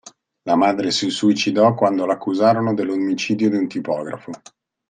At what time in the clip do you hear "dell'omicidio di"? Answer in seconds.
2.73-3.57